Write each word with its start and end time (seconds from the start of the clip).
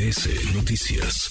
MBS 0.00 0.54
Noticias. 0.54 1.30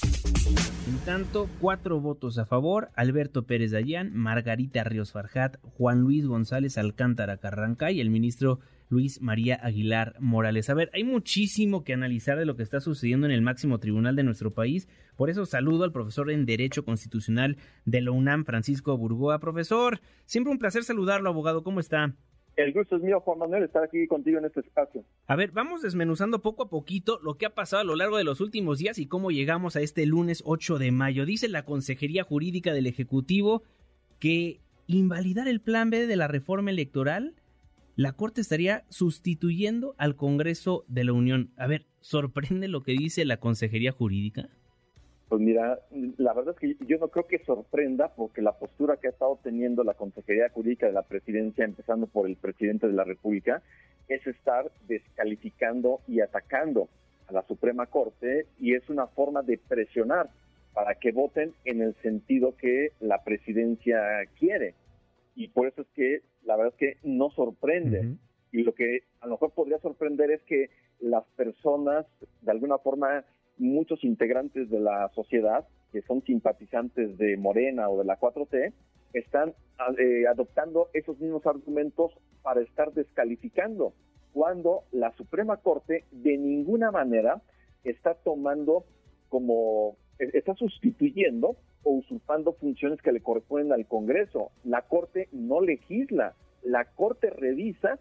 En 0.88 0.98
tanto, 1.00 1.50
cuatro 1.60 2.00
votos 2.00 2.38
a 2.38 2.46
favor, 2.46 2.92
Alberto 2.96 3.48
Pérez 3.48 3.72
Dayán, 3.72 4.12
Margarita 4.14 4.84
Ríos 4.84 5.12
Farjat, 5.12 5.58
Juan 5.64 6.02
Luis 6.02 6.28
González 6.28 6.78
Alcántara 6.78 7.38
Carranca 7.38 7.92
y 7.92 8.00
el 8.00 8.12
ministro 8.12 8.60
Luis 8.90 9.22
María 9.22 9.56
Aguilar 9.56 10.16
Morales. 10.20 10.70
A 10.70 10.76
ver, 10.76 10.92
hay 10.94 11.04
muchísimo 11.04 11.84
que 11.84 11.94
analizar 11.94 12.38
de 12.38 12.46
lo 12.46 12.56
que 12.56 12.64
está 12.64 12.80
sucediendo 12.80 13.26
en 13.26 13.32
el 13.32 13.42
máximo 13.42 13.80
tribunal 13.80 14.16
de 14.16 14.24
nuestro 14.24 14.54
país. 14.54 14.88
Por 15.16 15.32
eso 15.32 15.48
saludo 15.48 15.84
al 15.84 15.92
profesor 15.92 16.30
en 16.30 16.46
Derecho 16.46 16.86
Constitucional 16.86 17.58
de 17.86 18.02
la 18.02 18.12
UNAM, 18.12 18.46
Francisco 18.46 18.96
Burgoa. 18.98 19.40
Profesor, 19.40 20.00
siempre 20.26 20.52
un 20.52 20.60
placer 20.60 20.84
saludarlo, 20.84 21.30
abogado. 21.30 21.64
¿Cómo 21.64 21.80
está? 21.80 22.14
El 22.60 22.74
gusto 22.74 22.98
es 22.98 23.02
mío, 23.02 23.22
Juan 23.22 23.40
Manuel, 23.40 23.64
estar 23.64 23.86
aquí 23.86 24.06
contigo 24.06 24.38
en 24.38 24.44
este 24.44 24.60
espacio. 24.60 25.06
A 25.28 25.38
ver, 25.38 25.52
vamos 25.52 25.82
desmenuzando 25.82 26.42
poco 26.42 26.64
a 26.64 26.70
poquito 26.70 27.18
lo 27.24 27.38
que 27.38 27.46
ha 27.46 27.56
pasado 27.56 27.84
a 27.84 27.86
lo 27.86 27.96
largo 27.96 28.18
de 28.18 28.26
los 28.26 28.42
últimos 28.42 28.80
días 28.80 29.00
y 29.00 29.06
cómo 29.06 29.32
llegamos 29.32 29.78
a 29.78 29.82
este 29.82 30.06
lunes 30.06 30.44
8 30.46 30.78
de 30.78 30.92
mayo. 30.92 31.26
Dice 31.26 31.48
la 31.48 31.64
Consejería 31.64 32.26
Jurídica 32.26 32.74
del 32.74 32.88
Ejecutivo 32.88 33.64
que 34.20 34.60
invalidar 34.88 35.48
el 35.48 35.62
plan 35.62 35.90
B 35.90 36.06
de 36.06 36.18
la 36.18 36.28
reforma 36.28 36.70
electoral, 36.70 37.34
la 37.96 38.12
Corte 38.12 38.42
estaría 38.42 38.84
sustituyendo 38.90 39.96
al 39.98 40.18
Congreso 40.18 40.84
de 40.90 41.06
la 41.06 41.14
Unión. 41.14 41.52
A 41.56 41.66
ver, 41.66 41.86
¿sorprende 42.02 42.68
lo 42.68 42.84
que 42.84 42.92
dice 42.92 43.24
la 43.24 43.38
Consejería 43.38 43.94
Jurídica? 43.94 44.50
Pues 45.30 45.42
mira, 45.42 45.80
la 46.18 46.34
verdad 46.34 46.56
es 46.60 46.76
que 46.76 46.86
yo 46.88 46.98
no 46.98 47.10
creo 47.10 47.28
que 47.28 47.38
sorprenda 47.46 48.08
porque 48.16 48.42
la 48.42 48.58
postura 48.58 48.98
que 48.98 49.08
ha 49.08 49.12
estado 49.12 49.40
teniendo 49.44 49.84
la 49.84 49.94
Consejería 49.94 50.50
Jurídica 50.50 50.88
de 50.88 50.94
la 50.94 51.04
Presidencia, 51.04 51.64
empezando 51.64 52.08
por 52.08 52.28
el 52.28 52.36
presidente 52.36 52.88
de 52.88 52.94
la 52.94 53.04
República, 53.04 53.62
es 54.08 54.26
estar 54.26 54.72
descalificando 54.88 56.02
y 56.08 56.22
atacando 56.22 56.90
a 57.28 57.34
la 57.34 57.44
Suprema 57.44 57.86
Corte 57.86 58.48
y 58.60 58.74
es 58.74 58.90
una 58.90 59.06
forma 59.06 59.44
de 59.44 59.60
presionar 59.60 60.32
para 60.74 60.96
que 60.96 61.12
voten 61.12 61.54
en 61.64 61.84
el 61.84 61.94
sentido 62.02 62.56
que 62.58 62.94
la 63.00 63.24
presidencia 63.24 64.00
quiere. 64.40 64.74
Y 65.36 65.50
por 65.50 65.68
eso 65.68 65.84
es 65.84 65.88
que 65.90 66.22
la 66.44 66.56
verdad 66.56 66.74
es 66.74 66.80
que 66.80 67.08
no 67.08 67.30
sorprende. 67.30 68.16
Y 68.52 68.64
lo 68.64 68.74
que 68.74 69.04
a 69.22 69.28
lo 69.28 69.34
mejor 69.34 69.52
podría 69.52 69.78
sorprender 69.78 70.32
es 70.32 70.42
que 70.42 70.72
las 71.00 71.24
personas 71.36 72.08
de 72.42 72.52
alguna 72.52 72.80
forma 72.80 73.24
muchos 73.60 74.04
integrantes 74.04 74.70
de 74.70 74.80
la 74.80 75.10
sociedad 75.14 75.68
que 75.92 76.02
son 76.04 76.24
simpatizantes 76.24 77.18
de 77.18 77.38
Morena 77.38 77.90
o 77.90 78.00
de 78.00 78.06
la 78.06 78.20
4T 78.20 78.74
están 79.14 79.54
eh, 79.98 80.28
adoptando 80.28 80.90
esos 80.94 81.20
mismos 81.20 81.46
argumentos 81.46 82.12
para 82.42 82.62
estar 82.62 82.94
descalificando, 82.94 83.94
cuando 84.34 84.84
la 84.92 85.12
Suprema 85.14 85.58
Corte 85.58 86.06
de 86.12 86.38
ninguna 86.38 86.92
manera 86.92 87.42
está 87.84 88.14
tomando 88.14 88.86
como, 89.30 89.98
e, 90.20 90.38
está 90.38 90.54
sustituyendo 90.56 91.56
o 91.84 91.92
usurpando 91.92 92.54
funciones 92.54 93.02
que 93.02 93.12
le 93.12 93.22
corresponden 93.22 93.72
al 93.72 93.88
Congreso. 93.88 94.52
La 94.64 94.84
Corte 94.84 95.28
no 95.32 95.62
legisla, 95.62 96.36
la 96.62 96.86
Corte 96.86 97.30
revisa 97.30 98.00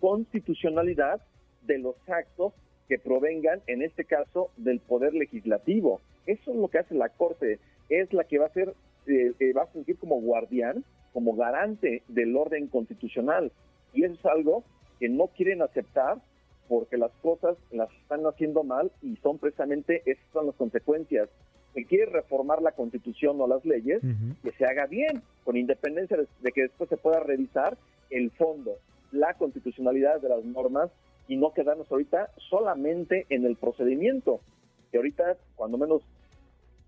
constitucionalidad 0.00 1.22
de 1.62 1.78
los 1.78 1.96
actos 2.08 2.52
que 2.88 2.98
provengan, 2.98 3.60
en 3.66 3.82
este 3.82 4.04
caso, 4.04 4.50
del 4.56 4.80
poder 4.80 5.14
legislativo. 5.14 6.00
Eso 6.26 6.52
es 6.52 6.56
lo 6.56 6.68
que 6.68 6.78
hace 6.78 6.94
la 6.94 7.08
Corte, 7.08 7.58
es 7.88 8.12
la 8.12 8.24
que 8.24 8.38
va 8.38 8.46
a 8.46 8.52
ser, 8.52 8.74
eh, 9.06 9.32
eh, 9.38 9.52
va 9.52 9.62
a 9.62 9.66
fungir 9.66 9.96
como 9.98 10.20
guardián, 10.20 10.84
como 11.12 11.34
garante 11.34 12.02
del 12.08 12.36
orden 12.36 12.66
constitucional. 12.68 13.52
Y 13.92 14.04
eso 14.04 14.14
es 14.14 14.26
algo 14.26 14.64
que 14.98 15.08
no 15.08 15.28
quieren 15.28 15.62
aceptar 15.62 16.18
porque 16.68 16.96
las 16.96 17.12
cosas 17.22 17.56
las 17.70 17.90
están 18.02 18.26
haciendo 18.26 18.64
mal 18.64 18.90
y 19.02 19.16
son 19.16 19.38
precisamente 19.38 20.02
esas 20.04 20.24
son 20.32 20.46
las 20.46 20.54
consecuencias. 20.56 21.28
Si 21.74 21.84
quiere 21.84 22.06
reformar 22.06 22.62
la 22.62 22.72
constitución 22.72 23.40
o 23.40 23.46
las 23.46 23.64
leyes, 23.64 24.00
que 24.42 24.52
se 24.52 24.64
haga 24.64 24.86
bien, 24.86 25.22
con 25.44 25.56
independencia 25.56 26.16
de 26.16 26.52
que 26.52 26.62
después 26.62 26.88
se 26.88 26.96
pueda 26.96 27.20
revisar 27.20 27.76
el 28.10 28.30
fondo, 28.32 28.78
la 29.12 29.34
constitucionalidad 29.34 30.20
de 30.20 30.28
las 30.28 30.44
normas 30.44 30.90
y 31.28 31.36
no 31.36 31.52
quedarnos 31.52 31.90
ahorita 31.90 32.30
solamente 32.48 33.26
en 33.30 33.44
el 33.44 33.56
procedimiento. 33.56 34.40
Que 34.90 34.98
ahorita, 34.98 35.36
cuando 35.56 35.78
menos 35.78 36.02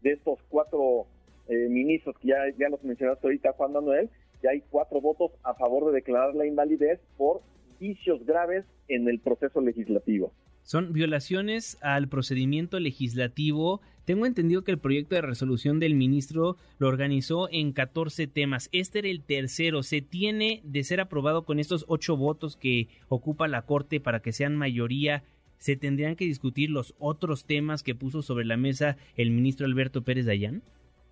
de 0.03 0.12
estos 0.12 0.38
cuatro 0.49 1.06
eh, 1.49 1.69
ministros 1.69 2.16
que 2.19 2.28
ya, 2.28 2.37
ya 2.59 2.69
los 2.69 2.82
mencionaste 2.84 3.26
ahorita, 3.26 3.53
Juan 3.53 3.72
Manuel, 3.72 4.10
ya 4.43 4.50
hay 4.50 4.62
cuatro 4.71 5.00
votos 5.00 5.32
a 5.43 5.54
favor 5.54 5.87
de 5.87 5.93
declarar 5.93 6.34
la 6.34 6.47
invalidez 6.47 7.00
por 7.16 7.41
vicios 7.81 8.25
graves 8.25 8.65
en 8.88 9.09
el 9.09 9.21
proceso 9.21 9.60
legislativo. 9.60 10.32
Son 10.62 10.93
violaciones 10.93 11.78
al 11.81 12.09
procedimiento 12.09 12.78
legislativo. 12.78 13.81
Tengo 14.08 14.24
entendido 14.24 14.64
que 14.64 14.70
el 14.70 14.78
proyecto 14.78 15.16
de 15.16 15.20
resolución 15.20 15.80
del 15.80 15.94
ministro 15.94 16.56
lo 16.78 16.88
organizó 16.88 17.46
en 17.52 17.74
14 17.74 18.26
temas. 18.26 18.70
Este 18.72 19.00
era 19.00 19.08
el 19.08 19.22
tercero. 19.22 19.82
¿Se 19.82 20.00
tiene 20.00 20.62
de 20.64 20.82
ser 20.82 21.02
aprobado 21.02 21.44
con 21.44 21.58
estos 21.58 21.84
ocho 21.88 22.16
votos 22.16 22.56
que 22.56 22.88
ocupa 23.10 23.48
la 23.48 23.66
Corte 23.66 24.00
para 24.00 24.20
que 24.20 24.32
sean 24.32 24.56
mayoría? 24.56 25.24
¿Se 25.58 25.76
tendrían 25.76 26.16
que 26.16 26.24
discutir 26.24 26.70
los 26.70 26.94
otros 26.98 27.44
temas 27.44 27.82
que 27.82 27.94
puso 27.94 28.22
sobre 28.22 28.46
la 28.46 28.56
mesa 28.56 28.96
el 29.19 29.30
ministro 29.30 29.66
Alberto 29.66 30.00
Pérez 30.00 30.25
Dayán? 30.25 30.62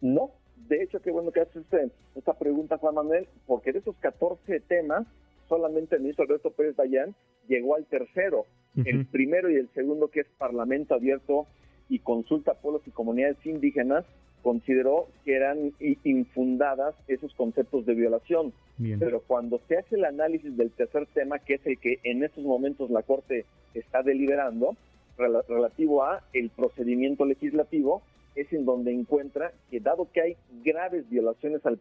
No. 0.01 0.31
De 0.67 0.83
hecho, 0.83 0.99
qué 1.03 1.11
bueno 1.11 1.33
que 1.33 1.41
haces 1.41 1.65
este, 1.65 1.91
esta 2.15 2.33
pregunta, 2.33 2.79
Juan 2.79 2.95
Manuel, 2.95 3.29
porque 3.47 3.75
de 3.75 3.81
esos 3.81 3.95
14 3.97 4.61
temas, 4.61 5.07
solamente 5.51 5.97
el 5.97 6.01
ministro 6.01 6.25
Alberto 6.25 6.51
Pérez 6.51 6.77
Dayán 6.77 7.15
llegó 7.47 7.77
al 7.77 7.85
tercero 7.85 8.47
el 8.87 9.05
primero 9.07 9.51
y 9.51 9.57
el 9.57 9.69
segundo, 9.75 10.09
que 10.09 10.21
es 10.21 10.27
Parlamento 10.39 10.95
Abierto 10.95 11.47
y 11.89 12.01
Consulta 12.01 12.53
a 12.53 12.55
Pueblos 12.55 12.83
y 12.87 12.91
Comunidades 12.91 13.45
Indígenas, 13.45 14.05
consideró 14.43 15.09
que 15.25 15.35
eran 15.35 15.73
infundadas 16.05 16.95
esos 17.09 17.35
conceptos 17.35 17.85
de 17.85 17.95
violación. 17.95 18.53
Pero 19.01 19.21
cuando 19.27 19.61
se 19.67 19.79
hace 19.79 19.97
el 19.97 20.05
análisis 20.05 20.57
del 20.57 20.71
tercer 20.71 21.07
tema, 21.15 21.39
que 21.39 21.55
es 21.55 21.67
el 21.67 21.79
que 21.79 21.99
en 22.05 22.23
estos 22.23 22.45
momentos 22.45 22.91
la 22.91 23.03
Corte 23.03 23.45
está 23.75 24.03
deliberando, 24.03 24.77
relativo 25.17 26.05
a 26.05 26.23
el 26.33 26.51
procedimiento 26.51 27.25
legislativo, 27.25 28.03
es 28.37 28.53
en 28.53 28.67
donde 28.67 28.93
encuentra 28.93 29.53
que 29.71 29.81
dado 29.81 30.09
que 30.13 30.21
hay 30.21 30.37
graves 30.63 31.09
violaciones 31.09 31.65
al 31.65 31.81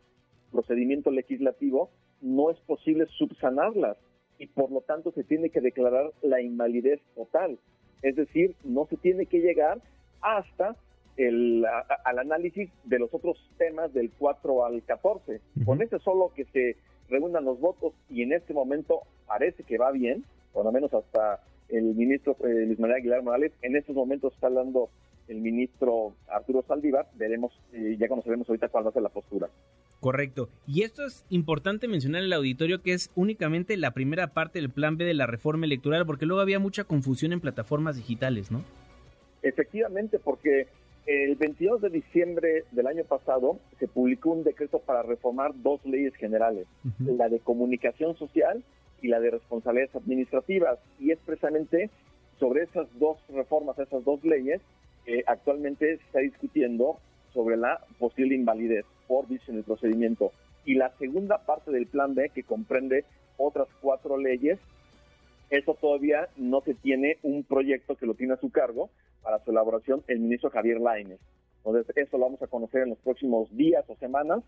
procedimiento 0.52 1.12
legislativo, 1.12 1.90
no 2.22 2.50
es 2.50 2.58
posible 2.62 3.06
subsanarlas 3.18 3.98
y 4.40 4.48
por 4.48 4.72
lo 4.72 4.82
tanto 4.82 5.12
se 5.12 5.24
tiene 5.24 5.50
que 5.50 5.62
declarar 5.62 6.12
la 6.22 6.42
invalidez 6.42 7.02
total. 7.14 7.60
Es 8.02 8.16
decir, 8.16 8.56
no 8.64 8.88
se 8.88 8.98
tiene 8.98 9.26
que 9.26 9.40
llegar 9.40 9.82
hasta 10.26 10.76
el, 11.18 11.64
al 12.04 12.20
análisis 12.20 12.70
de 12.84 13.00
los 13.00 13.14
otros 13.14 13.38
temas 13.58 13.94
del 13.94 14.12
4 14.18 14.66
al 14.66 14.84
14. 14.84 15.40
Con 15.64 15.82
ese 15.82 16.00
solo 16.00 16.32
que 16.36 16.46
se 16.46 16.76
reúnan 17.10 17.46
los 17.46 17.60
votos 17.60 17.94
y 18.10 18.24
en 18.24 18.34
este 18.34 18.54
momento 18.54 19.02
parece 19.28 19.64
que 19.64 19.78
va 19.78 19.92
bien, 19.92 20.26
por 20.52 20.66
lo 20.66 20.72
menos 20.72 20.94
hasta 20.94 21.42
el 21.70 21.96
ministro 21.96 22.36
eh, 22.44 22.66
Luis 22.66 22.80
Aguilar 22.80 23.22
Morales, 23.22 23.52
en 23.62 23.76
estos 23.76 23.96
momentos 23.96 24.34
está 24.34 24.48
hablando 24.48 24.90
el 25.28 25.42
ministro 25.42 26.14
Arturo 26.28 26.64
Saldívar, 26.68 27.08
veremos, 27.16 27.52
eh, 27.74 27.96
ya 28.00 28.08
conoceremos 28.08 28.50
ahorita 28.50 28.70
cuál 28.70 28.86
va 28.86 28.90
a 28.90 28.94
ser 28.94 29.02
la 29.02 29.10
postura. 29.10 29.48
Correcto. 30.00 30.50
Y 30.68 30.84
esto 30.84 31.06
es 31.06 31.26
importante 31.30 31.88
mencionar 31.88 32.22
en 32.22 32.26
el 32.26 32.34
auditorio 32.34 32.82
que 32.82 32.94
es 32.94 33.12
únicamente 33.16 33.78
la 33.78 33.92
primera 33.92 34.34
parte 34.34 34.60
del 34.60 34.70
plan 34.70 34.98
B 34.98 35.06
de 35.06 35.16
la 35.16 35.26
reforma 35.26 35.66
electoral, 35.66 36.06
porque 36.06 36.26
luego 36.26 36.42
había 36.42 36.60
mucha 36.60 36.84
confusión 36.84 37.34
en 37.34 37.42
plataformas 37.42 37.96
digitales, 37.96 38.52
¿no? 38.52 38.64
Efectivamente, 39.46 40.18
porque 40.18 40.66
el 41.06 41.36
22 41.36 41.80
de 41.80 41.92
diciembre 41.92 42.64
del 42.72 42.88
año 42.88 43.04
pasado 43.04 43.60
se 43.78 43.88
publicó 43.88 44.32
un 44.32 44.44
decreto 44.44 44.80
para 44.80 45.04
reformar 45.04 45.52
dos 45.62 45.86
leyes 45.86 46.16
generales, 46.16 46.66
la 46.98 47.30
de 47.30 47.40
comunicación 47.40 48.18
social 48.18 48.64
y 49.04 49.10
la 49.10 49.20
de 49.20 49.30
responsabilidades 49.30 49.96
administrativas. 49.96 50.80
Y 51.00 51.12
es 51.12 51.20
precisamente 51.20 51.92
sobre 52.40 52.64
esas 52.64 52.88
dos 52.98 53.20
reformas, 53.30 53.78
esas 53.78 54.04
dos 54.04 54.24
leyes, 54.24 54.62
que 55.06 55.24
actualmente 55.28 55.98
se 55.98 56.04
está 56.06 56.20
discutiendo 56.22 56.98
sobre 57.32 57.56
la 57.56 57.86
posible 58.00 58.34
invalidez 58.34 58.84
por 59.08 59.28
vicio 59.28 59.52
en 59.52 59.60
el 59.60 59.64
procedimiento. 59.64 60.32
Y 60.66 60.74
la 60.74 60.90
segunda 60.98 61.38
parte 61.46 61.70
del 61.70 61.86
plan 61.86 62.16
B, 62.16 62.32
que 62.34 62.42
comprende 62.42 63.06
otras 63.38 63.68
cuatro 63.80 64.18
leyes, 64.18 64.58
eso 65.58 65.76
todavía 65.76 66.30
no 66.38 66.62
se 66.62 66.74
tiene 66.74 67.18
un 67.24 67.44
proyecto 67.44 67.96
que 67.96 68.06
lo 68.06 68.14
tiene 68.14 68.34
a 68.34 68.38
su 68.38 68.52
cargo 68.52 68.90
para 69.22 69.44
su 69.44 69.52
elaboración 69.52 70.04
el 70.08 70.20
ministro 70.20 70.50
Javier 70.50 70.80
Lainez. 70.80 71.20
Entonces, 71.58 71.98
eso 71.98 72.18
lo 72.18 72.26
vamos 72.26 72.42
a 72.42 72.48
conocer 72.48 72.84
en 72.84 72.90
los 72.90 73.00
próximos 73.00 73.50
días 73.56 73.84
o 73.88 73.96
semanas, 73.96 74.44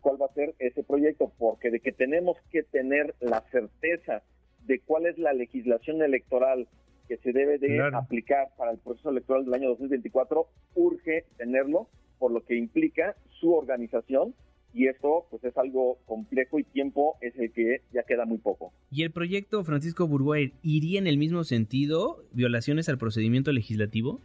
cuál 0.00 0.20
va 0.20 0.26
a 0.26 0.34
ser 0.34 0.54
ese 0.58 0.84
proyecto, 0.84 1.32
porque 1.38 1.70
de 1.70 1.80
que 1.80 1.92
tenemos 1.92 2.36
que 2.52 2.62
tener 2.62 3.14
la 3.20 3.40
certeza 3.50 4.22
de 4.64 4.80
cuál 4.80 5.06
es 5.06 5.18
la 5.18 5.32
legislación 5.32 6.02
electoral 6.02 6.68
que 7.08 7.16
se 7.18 7.32
debe 7.32 7.58
de 7.58 7.82
aplicar 7.92 8.48
para 8.56 8.72
el 8.72 8.78
proceso 8.78 9.10
electoral 9.10 9.44
del 9.44 9.54
año 9.54 9.68
2024, 9.70 10.46
urge 10.74 11.24
tenerlo 11.36 11.88
por 12.18 12.32
lo 12.32 12.44
que 12.44 12.56
implica 12.56 13.16
su 13.40 13.54
organización 13.54 14.34
y 14.76 14.88
esto 14.88 15.26
pues 15.30 15.42
es 15.42 15.56
algo 15.56 15.96
complejo 16.04 16.58
y 16.58 16.64
tiempo 16.64 17.16
es 17.22 17.34
el 17.38 17.50
que 17.50 17.80
ya 17.94 18.02
queda 18.02 18.26
muy 18.26 18.36
poco. 18.36 18.72
¿Y 18.90 19.04
el 19.04 19.10
proyecto 19.10 19.64
Francisco 19.64 20.06
Burgoer 20.06 20.52
iría 20.62 20.98
en 20.98 21.06
el 21.06 21.16
mismo 21.16 21.44
sentido, 21.44 22.24
violaciones 22.32 22.90
al 22.90 22.98
procedimiento 22.98 23.52
legislativo? 23.52 24.20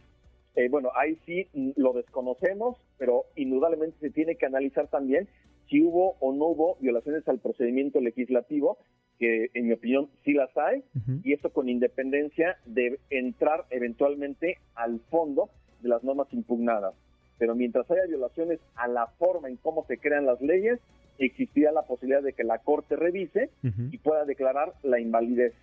Eh, 0.54 0.68
bueno, 0.68 0.90
ahí 0.94 1.18
sí 1.24 1.48
lo 1.76 1.94
desconocemos, 1.94 2.76
pero 2.98 3.24
indudablemente 3.34 3.96
se 3.98 4.10
tiene 4.10 4.36
que 4.36 4.44
analizar 4.44 4.88
también 4.88 5.26
si 5.70 5.80
hubo 5.82 6.16
o 6.20 6.34
no 6.34 6.48
hubo 6.48 6.76
violaciones 6.80 7.26
al 7.28 7.38
procedimiento 7.38 8.02
legislativo, 8.02 8.76
que 9.18 9.48
en 9.54 9.68
mi 9.68 9.72
opinión 9.72 10.10
sí 10.22 10.34
las 10.34 10.54
hay, 10.58 10.84
y 11.24 11.32
esto 11.32 11.50
con 11.50 11.70
independencia 11.70 12.58
de 12.66 12.98
entrar 13.08 13.64
eventualmente 13.70 14.58
al 14.74 15.00
fondo 15.08 15.48
de 15.80 15.88
las 15.88 16.04
normas 16.04 16.26
impugnadas. 16.32 16.94
Pero 17.38 17.54
mientras 17.54 17.90
haya 17.90 18.06
violaciones 18.08 18.60
a 18.74 18.88
la 18.88 19.06
forma 19.18 19.48
en 19.48 19.56
cómo 19.56 19.84
se 19.86 19.98
crean 19.98 20.26
las 20.26 20.40
leyes, 20.40 20.78
existirá 21.18 21.72
la 21.72 21.82
posibilidad 21.82 22.22
de 22.22 22.32
que 22.32 22.44
la 22.44 22.58
Corte 22.58 22.96
revise 22.96 23.50
y 23.90 23.98
pueda 23.98 24.24
declarar 24.24 24.74
la 24.82 25.00
invalidez. 25.00 25.54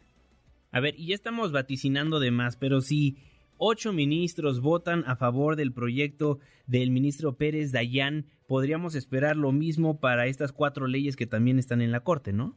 A 0.72 0.80
ver, 0.80 0.94
y 0.98 1.08
ya 1.08 1.16
estamos 1.16 1.52
vaticinando 1.52 2.20
de 2.20 2.32
más, 2.32 2.56
pero 2.56 2.82
si 2.82 3.18
ocho 3.58 3.92
ministros 3.92 4.62
votan 4.62 5.04
a 5.08 5.16
favor 5.16 5.56
del 5.56 5.74
proyecto 5.74 6.40
del 6.68 6.92
ministro 6.92 7.34
Pérez 7.34 7.72
Dayán, 7.72 8.26
podríamos 8.48 8.96
esperar 8.96 9.36
lo 9.36 9.52
mismo 9.52 10.00
para 10.00 10.28
estas 10.28 10.52
cuatro 10.52 10.88
leyes 10.88 11.16
que 11.16 11.28
también 11.28 11.60
están 11.60 11.82
en 11.82 11.92
la 11.92 12.02
Corte, 12.02 12.34
¿no? 12.34 12.56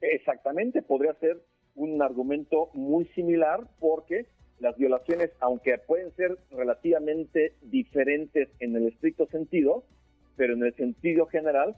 Exactamente, 0.00 0.82
podría 0.82 1.14
ser 1.14 1.42
un 1.74 2.02
argumento 2.02 2.70
muy 2.74 3.06
similar 3.14 3.60
porque 3.78 4.26
las 4.60 4.76
violaciones, 4.76 5.30
aunque 5.40 5.78
pueden 5.78 6.12
ser 6.16 6.38
relativamente 6.50 7.52
diferentes 7.62 8.48
en 8.60 8.76
el 8.76 8.88
estricto 8.88 9.26
sentido, 9.26 9.84
pero 10.36 10.54
en 10.54 10.62
el 10.64 10.74
sentido 10.74 11.26
general, 11.26 11.76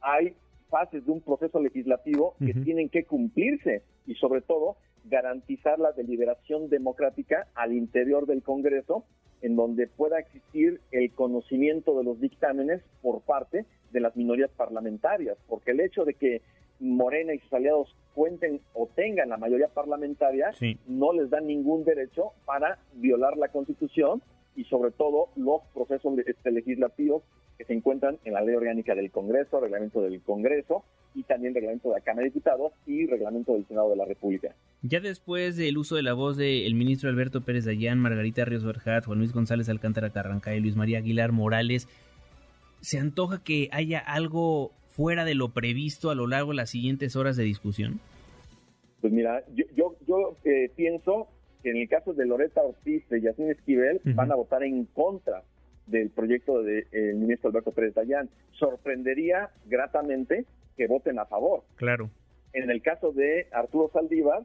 hay 0.00 0.34
fases 0.68 1.04
de 1.04 1.12
un 1.12 1.20
proceso 1.20 1.60
legislativo 1.60 2.34
que 2.38 2.52
tienen 2.52 2.88
que 2.88 3.04
cumplirse 3.04 3.82
y 4.06 4.14
sobre 4.14 4.42
todo 4.42 4.76
garantizar 5.04 5.78
la 5.78 5.92
deliberación 5.92 6.68
democrática 6.68 7.46
al 7.54 7.72
interior 7.72 8.26
del 8.26 8.42
Congreso, 8.42 9.04
en 9.40 9.56
donde 9.56 9.86
pueda 9.86 10.18
existir 10.18 10.80
el 10.90 11.10
conocimiento 11.12 11.96
de 11.96 12.04
los 12.04 12.20
dictámenes 12.20 12.82
por 13.00 13.22
parte 13.22 13.64
de 13.92 14.00
las 14.00 14.16
minorías 14.16 14.50
parlamentarias, 14.50 15.38
porque 15.48 15.70
el 15.70 15.80
hecho 15.80 16.04
de 16.04 16.14
que 16.14 16.42
Morena 16.80 17.34
y 17.34 17.38
sus 17.40 17.52
aliados 17.52 17.94
cuenten 18.14 18.60
o 18.74 18.88
tengan 18.94 19.28
la 19.28 19.36
mayoría 19.36 19.68
parlamentaria 19.68 20.50
no 20.86 21.12
les 21.12 21.30
da 21.30 21.40
ningún 21.40 21.84
derecho 21.84 22.32
para 22.44 22.78
violar 22.94 23.36
la 23.36 23.48
Constitución 23.48 24.22
y 24.56 24.64
sobre 24.64 24.90
todo 24.90 25.28
los 25.36 25.62
procesos 25.72 26.18
este, 26.26 26.50
legislativos 26.50 27.22
que 27.56 27.64
se 27.64 27.74
encuentran 27.74 28.18
en 28.24 28.34
la 28.34 28.40
ley 28.40 28.56
orgánica 28.56 28.94
del 28.94 29.10
Congreso, 29.10 29.60
reglamento 29.60 30.00
del 30.00 30.20
Congreso 30.20 30.82
y 31.14 31.22
también 31.22 31.54
reglamento 31.54 31.88
de 31.88 31.94
la 31.94 32.00
Cámara 32.00 32.24
de 32.24 32.30
Diputados 32.30 32.72
y 32.86 33.06
reglamento 33.06 33.54
del 33.54 33.66
Senado 33.66 33.90
de 33.90 33.96
la 33.96 34.04
República. 34.04 34.54
Ya 34.82 35.00
después 35.00 35.56
del 35.56 35.78
uso 35.78 35.94
de 35.94 36.02
la 36.02 36.12
voz 36.12 36.36
del 36.36 36.74
ministro 36.74 37.08
Alberto 37.08 37.42
Pérez 37.42 37.64
Dayán, 37.64 38.00
Margarita 38.00 38.44
Ríos 38.44 38.64
Berjat, 38.64 39.04
Juan 39.04 39.18
Luis 39.18 39.32
González 39.32 39.68
Alcántara 39.68 40.10
Carranca 40.10 40.54
y 40.54 40.60
Luis 40.60 40.74
María 40.74 40.98
Aguilar 40.98 41.30
Morales, 41.30 41.88
¿se 42.80 42.98
antoja 42.98 43.42
que 43.42 43.68
haya 43.72 43.98
algo 44.00 44.72
fuera 44.98 45.24
de 45.24 45.36
lo 45.36 45.50
previsto 45.50 46.10
a 46.10 46.16
lo 46.16 46.26
largo 46.26 46.50
de 46.50 46.56
las 46.56 46.70
siguientes 46.70 47.14
horas 47.14 47.36
de 47.36 47.44
discusión? 47.44 48.00
Pues 49.00 49.12
mira, 49.12 49.44
yo, 49.54 49.94
yo, 50.08 50.36
eh, 50.42 50.72
pienso 50.74 51.28
que 51.62 51.70
en 51.70 51.76
el 51.76 51.88
caso 51.88 52.14
de 52.14 52.26
Loreta 52.26 52.62
Ortiz 52.62 53.04
y 53.12 53.20
Yasmín 53.20 53.52
Esquivel 53.52 54.00
van 54.16 54.32
a 54.32 54.34
votar 54.34 54.64
en 54.64 54.86
contra 54.86 55.44
del 55.86 56.10
proyecto 56.10 56.64
del 56.64 57.14
ministro 57.14 57.48
Alberto 57.50 57.70
Pérez 57.70 57.94
Dayán. 57.94 58.28
Sorprendería 58.50 59.50
gratamente 59.66 60.46
que 60.76 60.88
voten 60.88 61.20
a 61.20 61.26
favor. 61.26 61.62
Claro. 61.76 62.10
En 62.52 62.68
el 62.68 62.82
caso 62.82 63.12
de 63.12 63.46
Arturo 63.52 63.90
Saldívar, 63.92 64.42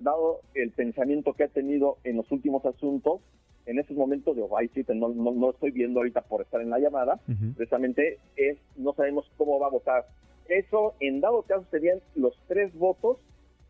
dado 0.00 0.40
el 0.54 0.70
pensamiento 0.70 1.32
que 1.34 1.44
ha 1.44 1.48
tenido 1.48 1.98
en 2.04 2.16
los 2.16 2.30
últimos 2.30 2.64
asuntos, 2.64 3.20
en 3.66 3.78
esos 3.78 3.96
momentos 3.96 4.36
de 4.36 4.44
ay, 4.58 4.70
no, 4.94 5.08
no, 5.08 5.50
estoy 5.50 5.70
viendo 5.70 6.00
ahorita 6.00 6.22
por 6.22 6.42
estar 6.42 6.60
en 6.60 6.70
la 6.70 6.78
llamada, 6.78 7.20
precisamente 7.56 8.18
es, 8.36 8.58
no 8.76 8.92
sabemos 8.94 9.30
cómo 9.36 9.58
va 9.58 9.68
a 9.68 9.70
votar. 9.70 10.06
Eso, 10.48 10.94
en 11.00 11.20
dado 11.20 11.42
caso, 11.42 11.64
serían 11.70 12.00
los 12.14 12.38
tres 12.46 12.74
votos 12.74 13.18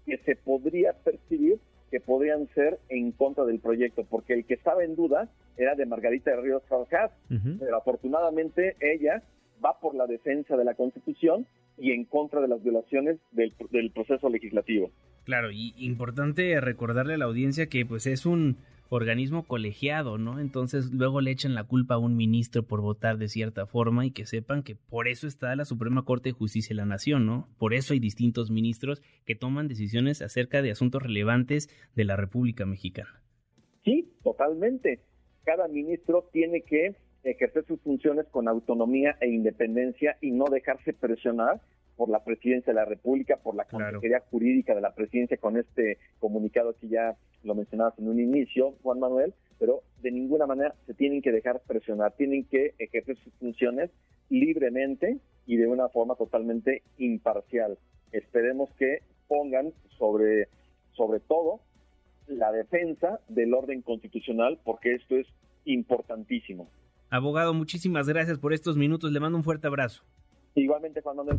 que 0.05 0.19
se 0.19 0.37
podría 0.37 0.93
percibir 0.93 1.59
que 1.91 2.01
podrían 2.01 2.49
ser 2.55 2.81
en 2.89 3.13
contra 3.13 3.45
del 3.45 3.61
proyecto, 3.61 4.05
porque 4.11 4.35
el 4.35 4.45
que 4.45 4.55
estaba 4.55 4.83
en 4.83 4.97
duda 4.97 5.29
era 5.57 5.77
de 5.77 5.87
Margarita 5.87 6.33
de 6.33 6.41
Ríos 6.41 6.65
Farjat, 6.69 7.13
pero 7.61 7.77
afortunadamente 7.77 8.77
ella 8.81 9.23
va 9.65 9.79
por 9.79 9.95
la 9.95 10.09
defensa 10.09 10.57
de 10.57 10.65
la 10.65 10.75
Constitución 10.75 11.47
y 11.79 11.93
en 11.93 12.05
contra 12.05 12.41
de 12.41 12.49
las 12.49 12.61
violaciones 12.65 13.19
del, 13.31 13.55
del 13.71 13.93
proceso 13.93 14.29
legislativo. 14.29 14.91
Claro, 15.25 15.51
y 15.51 15.75
importante 15.79 16.61
recordarle 16.61 17.15
a 17.15 17.19
la 17.19 17.25
audiencia 17.25 17.67
que 17.67 17.87
pues 17.87 18.07
es 18.07 18.27
un 18.27 18.59
organismo 18.91 19.47
colegiado, 19.47 20.19
¿no? 20.19 20.39
Entonces 20.39 20.93
luego 20.93 21.21
le 21.21 21.31
echan 21.31 21.55
la 21.55 21.65
culpa 21.65 21.95
a 21.95 21.99
un 21.99 22.17
ministro 22.17 22.63
por 22.63 22.81
votar 22.81 23.17
de 23.19 23.29
cierta 23.29 23.67
forma 23.67 24.07
y 24.07 24.11
que 24.11 24.27
sepan 24.27 24.63
que 24.63 24.77
por 24.77 25.09
eso 25.09 25.27
está 25.27 25.57
la 25.57 25.65
Suprema 25.65 26.05
Corte 26.05 26.29
de 26.29 26.35
Justicia 26.35 26.75
de 26.75 26.77
la 26.77 26.87
Nación, 26.87 27.27
¿no? 27.27 27.49
Por 27.59 27.75
eso 27.75 27.95
hay 27.95 28.01
distintos 28.01 28.51
ministros 28.51 29.03
que 29.25 29.35
toman 29.35 29.69
decisiones 29.69 30.23
acerca 30.23 30.63
de 30.63 30.71
asuntos 30.71 31.03
relevantes 31.03 31.69
de 31.95 32.05
la 32.05 32.17
República 32.17 32.67
Mexicana. 32.67 33.23
Sí, 33.85 34.13
totalmente. 34.23 35.01
Cada 35.45 35.69
ministro 35.69 36.29
tiene 36.33 36.63
que 36.63 36.97
ejercer 37.23 37.65
sus 37.67 37.81
funciones 37.81 38.27
con 38.31 38.49
autonomía 38.49 39.17
e 39.21 39.29
independencia 39.29 40.17
y 40.21 40.31
no 40.31 40.45
dejarse 40.45 40.93
presionar 40.93 41.61
por 41.97 42.09
la 42.09 42.25
presidencia 42.25 42.73
de 42.73 42.79
la 42.79 42.85
República, 42.85 43.37
por 43.37 43.55
la 43.55 43.65
Consejería 43.65 44.21
Jurídica 44.31 44.75
de 44.75 44.81
la 44.81 44.95
presidencia 44.95 45.37
con 45.37 45.57
este 45.57 45.99
comunicado 46.19 46.77
que 46.79 46.89
ya 46.89 47.17
lo 47.43 47.55
mencionabas 47.55 47.99
en 47.99 48.09
un 48.09 48.21
inicio, 48.21 48.73
Juan 48.83 49.01
Manuel, 49.01 49.35
pero 49.59 49.83
de 50.03 50.11
ninguna 50.11 50.47
manera 50.47 50.75
se 50.87 50.95
tienen 50.95 51.23
que 51.23 51.33
dejar 51.33 51.61
presionar, 51.67 52.13
tienen 52.17 52.45
que 52.45 52.75
ejercer 52.79 53.17
sus 53.19 53.33
funciones 53.35 53.91
libremente 54.29 55.19
y 55.47 55.57
de 55.57 55.67
una 55.67 55.89
forma 55.89 56.15
totalmente 56.17 56.83
imparcial. 56.99 57.79
Esperemos 58.13 58.71
que 58.79 59.01
pongan 59.29 59.73
sobre, 59.99 60.49
sobre 60.93 61.21
todo 61.21 61.61
la 62.27 62.53
defensa 62.53 63.21
del 63.29 63.55
orden 63.55 63.83
constitucional, 63.83 64.59
porque 64.65 64.95
esto 64.95 65.17
es 65.17 65.27
importantísimo. 65.65 66.69
Abogado, 67.11 67.55
muchísimas 67.55 68.09
gracias 68.09 68.39
por 68.39 68.53
estos 68.53 68.77
minutos. 68.77 69.13
Le 69.13 69.21
mando 69.21 69.39
un 69.39 69.45
fuerte 69.45 69.67
abrazo. 69.67 70.03
Igualmente, 70.55 71.01
Juan 71.01 71.17
Manuel. 71.17 71.39